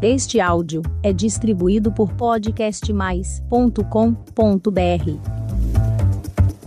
[0.00, 4.70] Este áudio é distribuído por podcastmais.com.br.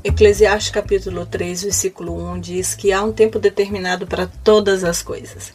[0.04, 5.54] Eclesiastes capítulo 3, versículo 1 diz que há um tempo determinado para todas as coisas.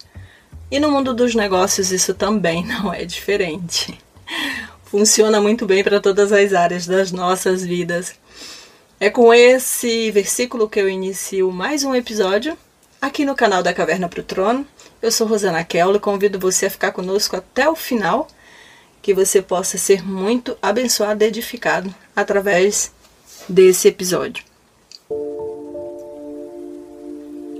[0.70, 4.00] E no mundo dos negócios isso também não é diferente.
[4.84, 8.14] Funciona muito bem para todas as áreas das nossas vidas.
[8.98, 12.56] É com esse versículo que eu inicio mais um episódio
[13.02, 14.66] aqui no canal da Caverna para o Trono.
[15.02, 18.26] Eu sou Rosana Kelly e convido você a ficar conosco até o final,
[19.02, 22.90] que você possa ser muito abençoado e edificado através
[23.48, 24.42] desse episódio.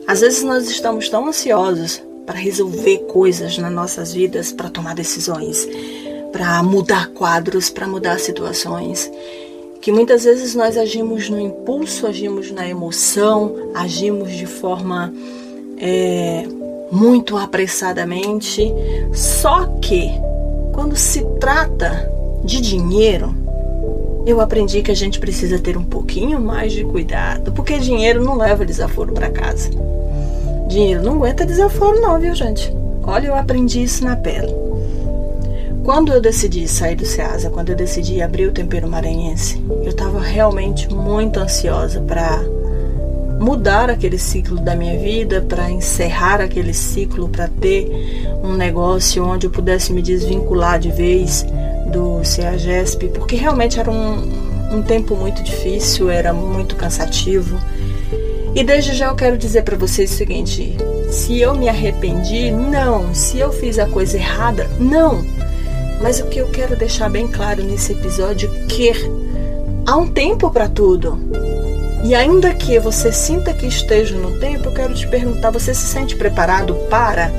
[0.07, 5.69] Às vezes nós estamos tão ansiosos para resolver coisas nas nossas vidas, para tomar decisões,
[6.33, 9.11] para mudar quadros, para mudar situações,
[9.81, 15.13] que muitas vezes nós agimos no impulso, agimos na emoção, agimos de forma
[15.79, 16.47] é,
[16.91, 18.73] muito apressadamente.
[19.13, 20.11] Só que
[20.73, 22.11] quando se trata
[22.45, 23.35] de dinheiro,
[24.27, 28.37] eu aprendi que a gente precisa ter um pouquinho mais de cuidado, porque dinheiro não
[28.37, 29.71] leva desaforo para casa.
[30.69, 32.75] Dinheiro não aguenta desaforo, não, viu, gente?
[33.05, 34.53] Olha, eu aprendi isso na pele.
[35.85, 40.21] Quando eu decidi sair do Ceasa, quando eu decidi abrir o tempero maranhense, eu estava
[40.21, 42.45] realmente muito ansiosa para
[43.39, 47.91] mudar aquele ciclo da minha vida, para encerrar aquele ciclo, para ter
[48.43, 51.45] um negócio onde eu pudesse me desvincular de vez
[51.93, 57.59] do CEAGESP, porque realmente era um, um tempo muito difícil, era muito cansativo.
[58.55, 60.77] E desde já eu quero dizer para vocês o seguinte:
[61.11, 63.15] se eu me arrependi, não.
[63.15, 65.23] Se eu fiz a coisa errada, não.
[66.01, 68.93] Mas o que eu quero deixar bem claro nesse episódio é que
[69.87, 71.19] há um tempo para tudo.
[72.07, 75.89] E ainda que você sinta que esteja no tempo, eu quero te perguntar: você se
[75.89, 77.33] sente preparado para?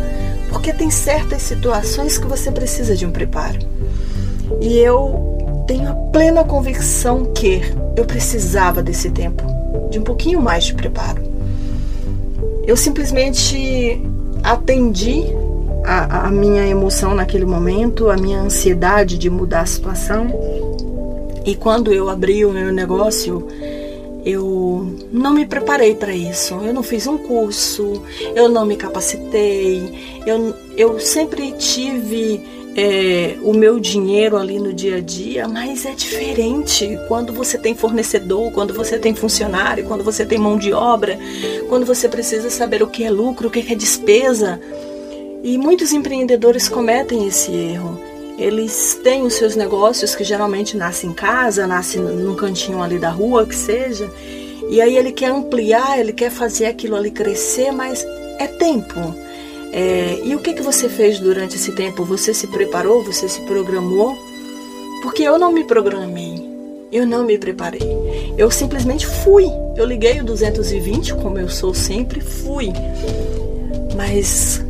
[0.50, 3.60] Porque tem certas situações que você precisa de um preparo.
[4.60, 7.61] E eu tenho a plena convicção que
[7.95, 9.42] eu precisava desse tempo,
[9.89, 11.23] de um pouquinho mais de preparo.
[12.66, 14.02] Eu simplesmente
[14.44, 15.23] atendi
[15.86, 20.27] a, a minha emoção naquele momento, a minha ansiedade de mudar a situação.
[21.45, 23.48] E quando eu abri o meu negócio,
[24.27, 26.54] eu não me preparei para isso.
[26.55, 28.04] Eu não fiz um curso,
[28.36, 32.42] eu não me capacitei, eu, eu sempre tive
[32.76, 37.73] é, o meu dinheiro ali no dia a dia, mas é diferente quando você tem
[37.73, 41.17] fornecedor, quando você tem funcionário, quando você tem mão de obra,
[41.70, 44.59] quando você precisa saber o que é lucro, o que é despesa.
[45.42, 47.98] E muitos empreendedores cometem esse erro.
[48.37, 53.09] Eles têm os seus negócios que geralmente nascem em casa, nascem num cantinho ali da
[53.09, 54.09] rua, que seja.
[54.70, 58.05] E aí ele quer ampliar, ele quer fazer aquilo ali crescer, mas
[58.37, 59.15] é tempo.
[59.71, 62.05] É, e o que, que você fez durante esse tempo?
[62.05, 63.03] Você se preparou?
[63.03, 64.15] Você se programou?
[65.02, 66.47] Porque eu não me programei.
[66.92, 67.81] Eu não me preparei.
[68.37, 69.45] Eu simplesmente fui.
[69.76, 72.71] Eu liguei o 220, como eu sou sempre, fui.
[73.95, 74.64] Mas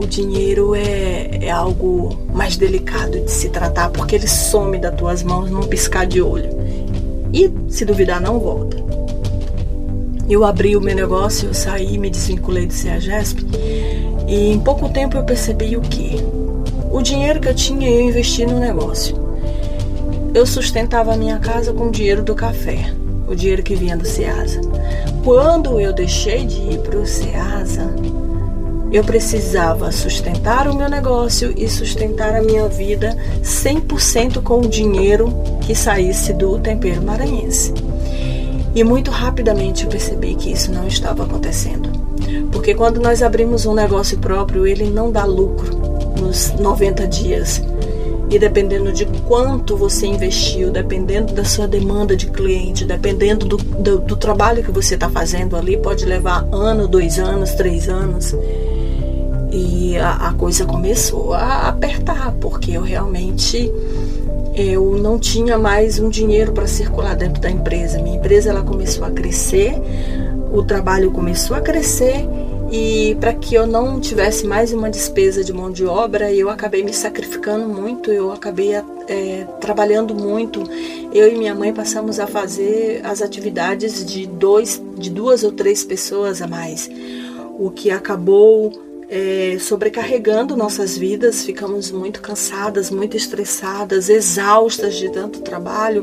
[0.00, 5.22] o dinheiro é, é algo mais delicado de se tratar, porque ele some das tuas
[5.22, 6.48] mãos num piscar de olho.
[7.32, 8.78] E, se duvidar, não volta.
[10.28, 13.44] Eu abri o meu negócio, eu saí, me desvinculei do CEAGESP
[14.26, 16.16] e em pouco tempo eu percebi o que?
[16.90, 19.16] O dinheiro que eu tinha eu investi no negócio.
[20.32, 22.92] Eu sustentava a minha casa com o dinheiro do café,
[23.26, 24.60] o dinheiro que vinha do Ceasa.
[25.24, 27.92] Quando eu deixei de ir para o Ceasa,
[28.92, 35.32] eu precisava sustentar o meu negócio e sustentar a minha vida 100% com o dinheiro
[35.60, 37.72] que saísse do tempero maranhense.
[38.74, 41.90] E muito rapidamente eu percebi que isso não estava acontecendo.
[42.52, 45.76] Porque quando nós abrimos um negócio próprio, ele não dá lucro
[46.20, 47.62] nos 90 dias.
[48.30, 53.98] E dependendo de quanto você investiu, dependendo da sua demanda de cliente, dependendo do, do,
[53.98, 58.32] do trabalho que você está fazendo ali, pode levar ano, dois anos, três anos.
[59.52, 63.72] E a, a coisa começou a apertar, porque eu realmente
[64.54, 68.00] eu não tinha mais um dinheiro para circular dentro da empresa.
[68.00, 69.74] Minha empresa ela começou a crescer,
[70.52, 72.26] o trabalho começou a crescer
[72.70, 76.84] e para que eu não tivesse mais uma despesa de mão de obra, eu acabei
[76.84, 80.62] me sacrificando muito, eu acabei é, trabalhando muito.
[81.12, 85.82] Eu e minha mãe passamos a fazer as atividades de dois, de duas ou três
[85.82, 86.88] pessoas a mais,
[87.58, 95.40] o que acabou é, sobrecarregando nossas vidas, ficamos muito cansadas, muito estressadas, exaustas de tanto
[95.40, 96.02] trabalho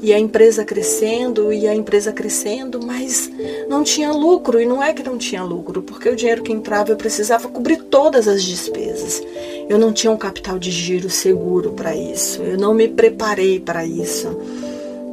[0.00, 3.30] e a empresa crescendo e a empresa crescendo, mas
[3.68, 6.92] não tinha lucro e não é que não tinha lucro, porque o dinheiro que entrava
[6.92, 9.22] eu precisava cobrir todas as despesas.
[9.68, 12.42] eu não tinha um capital de giro seguro para isso.
[12.42, 14.28] Eu não me preparei para isso.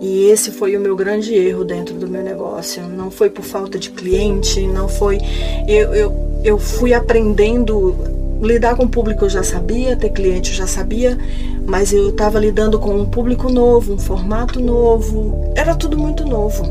[0.01, 2.83] E esse foi o meu grande erro dentro do meu negócio.
[2.83, 5.19] Não foi por falta de cliente, não foi.
[5.68, 7.95] Eu, eu, eu fui aprendendo.
[8.42, 11.18] Lidar com o público eu já sabia, ter cliente eu já sabia,
[11.65, 16.65] mas eu estava lidando com um público novo, um formato novo, era tudo muito novo.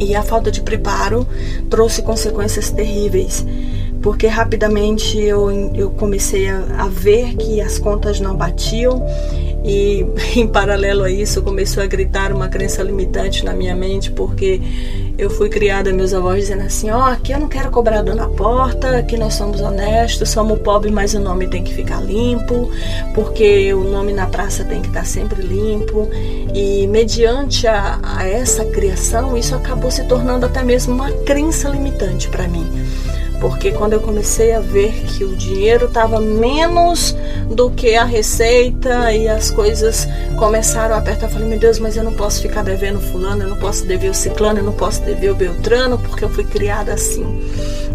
[0.00, 1.26] E a falta de preparo
[1.70, 3.44] trouxe consequências terríveis
[4.02, 9.04] porque rapidamente eu, eu comecei a, a, ver que as contas não batiam
[9.62, 10.06] e
[10.36, 14.60] em paralelo a isso começou a gritar uma crença limitante na minha mente, porque
[15.18, 18.26] eu fui criada, meus avós dizendo assim: ó, oh, aqui eu não quero cobrador na
[18.26, 22.70] porta, aqui nós somos honestos, somos pobres, mas o nome tem que ficar limpo,
[23.14, 26.08] porque o nome na praça tem que estar sempre limpo.
[26.54, 32.28] E mediante a, a essa criação, isso acabou se tornando até mesmo uma crença limitante
[32.28, 32.66] para mim
[33.40, 37.16] porque quando eu comecei a ver que o dinheiro estava menos
[37.48, 40.06] do que a receita e as coisas
[40.38, 43.48] começaram a apertar, eu falei, meu Deus, mas eu não posso ficar devendo fulano, eu
[43.48, 46.92] não posso dever o ciclano, eu não posso dever o beltrano, porque eu fui criada
[46.92, 47.24] assim.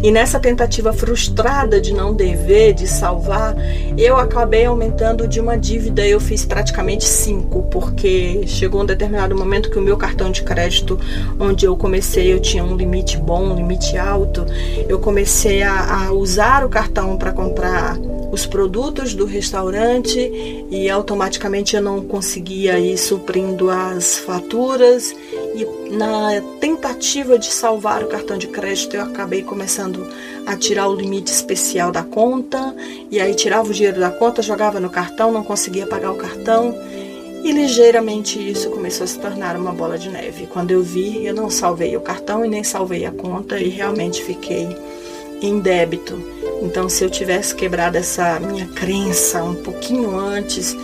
[0.03, 3.55] E nessa tentativa frustrada de não dever, de salvar,
[3.97, 9.69] eu acabei aumentando de uma dívida, eu fiz praticamente cinco, porque chegou um determinado momento
[9.69, 10.99] que o meu cartão de crédito,
[11.39, 14.45] onde eu comecei, eu tinha um limite bom, um limite alto,
[14.87, 17.97] eu comecei a, a usar o cartão para comprar
[18.31, 20.17] os produtos do restaurante
[20.71, 25.13] e automaticamente eu não conseguia ir suprindo as faturas.
[25.53, 30.07] E na tentativa de salvar o cartão de crédito eu acabei começando
[30.45, 32.73] a tirar o limite especial da conta.
[33.11, 36.73] E aí tirava o dinheiro da conta, jogava no cartão, não conseguia pagar o cartão.
[37.43, 40.47] E ligeiramente isso começou a se tornar uma bola de neve.
[40.47, 44.23] Quando eu vi, eu não salvei o cartão e nem salvei a conta e realmente
[44.23, 44.67] fiquei
[45.41, 46.21] em débito.
[46.61, 50.75] Então, se eu tivesse quebrado essa minha crença um pouquinho antes,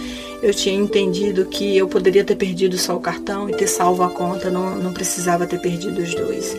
[0.42, 4.10] eu tinha entendido que eu poderia ter perdido só o cartão e ter salvo a
[4.10, 6.56] conta, não, não precisava ter perdido os dois.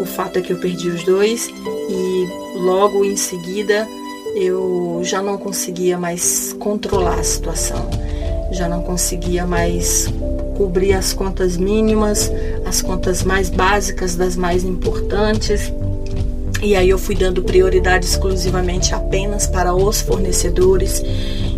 [0.00, 3.88] O fato é que eu perdi os dois e logo em seguida
[4.36, 7.88] eu já não conseguia mais controlar a situação,
[8.52, 10.06] já não conseguia mais
[10.56, 12.30] cobrir as contas mínimas,
[12.64, 15.72] as contas mais básicas das mais importantes
[16.62, 21.02] e aí eu fui dando prioridade exclusivamente apenas para os fornecedores.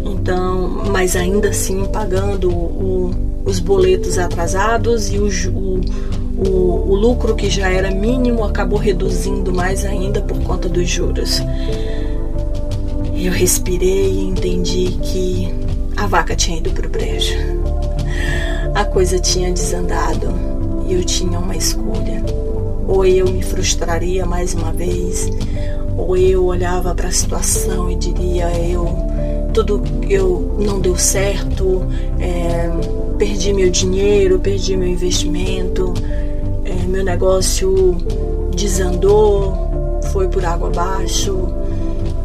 [0.04, 3.10] Então, mas ainda assim pagando o,
[3.44, 5.80] os boletos atrasados e o, o,
[6.46, 11.40] o, o lucro que já era mínimo acabou reduzindo mais ainda por conta dos juros.
[13.14, 15.52] Eu respirei e entendi que
[15.96, 17.34] a vaca tinha ido para o brejo.
[18.74, 20.28] A coisa tinha desandado
[20.86, 22.22] e eu tinha uma escolha
[22.88, 25.31] ou eu me frustraria mais uma vez,
[25.96, 29.06] ou eu olhava para a situação e diria eu
[29.52, 31.82] tudo eu não deu certo,
[32.20, 32.70] é,
[33.19, 35.93] perdi meu dinheiro, perdi meu investimento,
[36.64, 37.96] é, meu negócio
[38.55, 41.57] desandou, foi por água abaixo.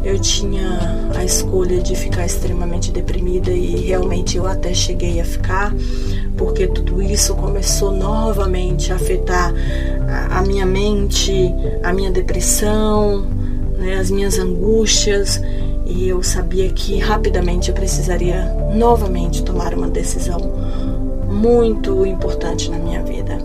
[0.04, 5.74] Eu tinha a escolha de ficar extremamente deprimida e realmente eu até cheguei a ficar,
[6.36, 9.52] porque tudo isso começou novamente a afetar
[10.30, 11.32] a, minha mente,
[11.82, 13.26] a minha depressão,
[13.78, 15.40] né, as minhas angústias,
[15.86, 18.44] e eu sabia que rapidamente eu precisaria
[18.74, 20.38] novamente tomar uma decisão
[21.28, 23.38] muito importante na minha vida.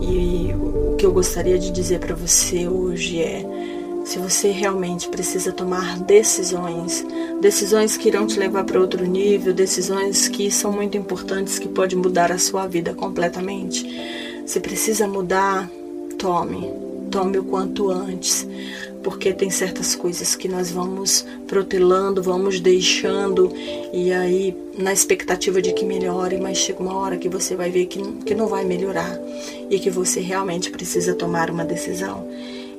[0.00, 3.44] E o que eu gostaria de dizer para você hoje é:
[4.06, 7.04] se você realmente precisa tomar decisões,
[7.40, 11.98] decisões que irão te levar para outro nível, decisões que são muito importantes, que podem
[11.98, 13.84] mudar a sua vida completamente.
[14.46, 15.68] Se precisa mudar,
[16.16, 16.70] tome,
[17.10, 18.46] tome o quanto antes,
[19.02, 23.52] porque tem certas coisas que nós vamos protelando, vamos deixando
[23.92, 27.86] e aí na expectativa de que melhore, mas chega uma hora que você vai ver
[27.86, 29.18] que, que não vai melhorar
[29.68, 32.24] e que você realmente precisa tomar uma decisão.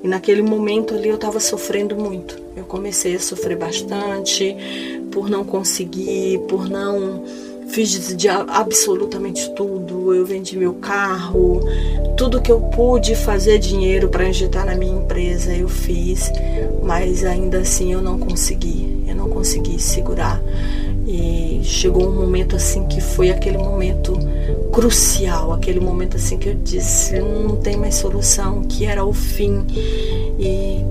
[0.04, 2.40] E naquele momento ali eu estava sofrendo muito.
[2.56, 4.56] Eu comecei a sofrer bastante
[5.12, 7.24] por não conseguir, por não
[7.70, 10.14] fiz de absolutamente tudo.
[10.14, 11.62] Eu vendi meu carro,
[12.16, 16.32] tudo que eu pude fazer dinheiro para injetar na minha empresa eu fiz,
[16.84, 19.04] mas ainda assim eu não consegui.
[19.08, 20.42] Eu não consegui segurar.
[21.06, 24.14] E chegou um momento assim que foi aquele momento
[24.72, 29.66] crucial, aquele momento assim que eu disse, não tem mais solução, que era o fim.
[30.38, 30.84] E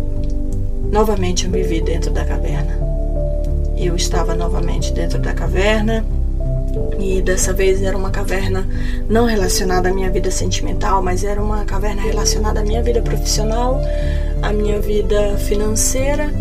[0.90, 2.78] novamente eu me vi dentro da caverna.
[3.76, 6.02] Eu estava novamente dentro da caverna
[6.98, 8.66] e dessa vez era uma caverna
[9.08, 13.80] não relacionada à minha vida sentimental, mas era uma caverna relacionada à minha vida profissional,
[14.42, 16.32] à minha vida financeira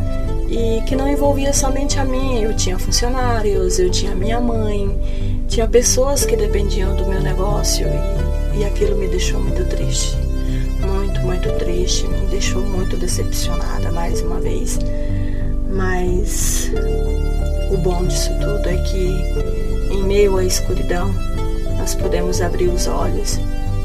[0.50, 2.42] e que não envolvia somente a mim.
[2.42, 7.88] Eu tinha funcionários, eu tinha minha mãe, tinha pessoas que dependiam do meu negócio
[8.56, 10.18] e, e aquilo me deixou muito triste.
[10.80, 14.80] Muito, muito triste, me deixou muito decepcionada mais uma vez.
[15.70, 16.72] Mas
[17.72, 19.65] o bom disso tudo é que,
[20.16, 21.14] meio à escuridão,
[21.78, 23.38] nós podemos abrir os olhos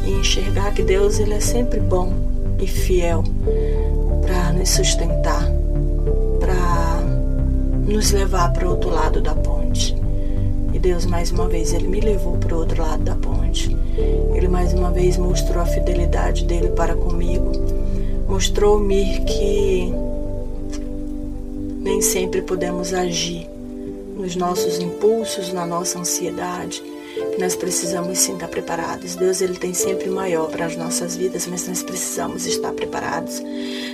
[0.06, 2.12] e enxergar que Deus ele é sempre bom
[2.60, 3.24] e fiel
[4.22, 5.44] para nos sustentar,
[6.38, 7.02] para
[7.84, 9.96] nos levar para o outro lado da ponte.
[10.72, 13.76] E Deus mais uma vez ele me levou para o outro lado da ponte.
[14.32, 17.50] Ele mais uma vez mostrou a fidelidade dele para comigo.
[18.28, 19.92] Mostrou-me que
[21.80, 23.50] nem sempre podemos agir
[24.20, 26.82] nos nossos impulsos, na nossa ansiedade,
[27.38, 29.16] nós precisamos sim estar preparados.
[29.16, 33.42] Deus ele tem sempre maior para as nossas vidas, mas nós precisamos estar preparados.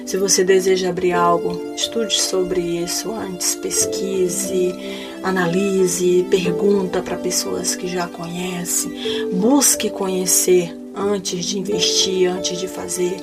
[0.05, 4.75] Se você deseja abrir algo, estude sobre isso antes, pesquise,
[5.23, 13.17] analise, pergunta para pessoas que já conhecem, busque conhecer antes de investir, antes de fazer,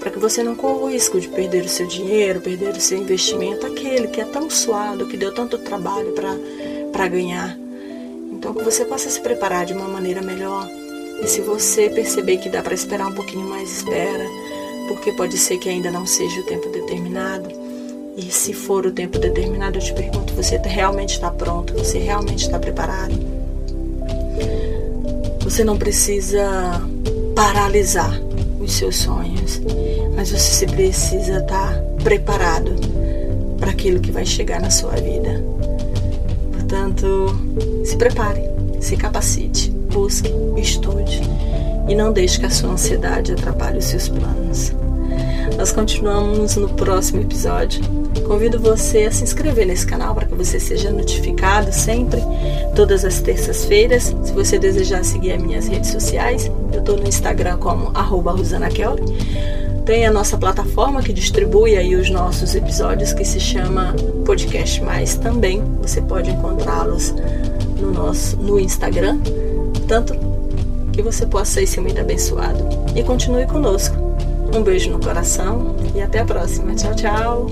[0.00, 2.96] para que você não corra o risco de perder o seu dinheiro, perder o seu
[2.96, 6.14] investimento, aquele que é tão suado, que deu tanto trabalho
[6.90, 7.56] para ganhar.
[8.32, 10.66] Então, que você possa se preparar de uma maneira melhor.
[11.22, 14.24] E se você perceber que dá para esperar um pouquinho mais, espera,
[14.86, 17.50] porque pode ser que ainda não seja o tempo determinado.
[18.16, 21.74] E se for o tempo determinado, eu te pergunto: você realmente está pronto?
[21.74, 23.14] Você realmente está preparado?
[25.42, 26.80] Você não precisa
[27.38, 28.20] paralisar
[28.58, 29.60] os seus sonhos,
[30.16, 32.74] mas você precisa estar preparado
[33.60, 35.40] para aquilo que vai chegar na sua vida.
[36.52, 37.38] Portanto,
[37.84, 38.42] se prepare,
[38.80, 41.20] se capacite, busque, estude
[41.88, 44.72] e não deixe que a sua ansiedade atrapalhe os seus planos.
[45.56, 47.80] Nós continuamos no próximo episódio.
[48.26, 52.20] Convido você a se inscrever nesse canal para que você seja notificado sempre,
[52.74, 54.14] todas as terças-feiras.
[54.22, 58.34] Se você desejar seguir as minhas redes sociais, eu estou no Instagram como arroba
[59.84, 65.16] Tem a nossa plataforma que distribui aí os nossos episódios, que se chama Podcast Mais
[65.16, 65.62] também.
[65.82, 67.14] Você pode encontrá-los
[67.80, 69.18] no nosso no Instagram.
[69.86, 70.14] Tanto
[70.92, 72.66] que você possa ser muito abençoado.
[72.94, 74.07] E continue conosco.
[74.54, 76.74] Um beijo no coração e até a próxima.
[76.74, 77.46] Tchau, tchau.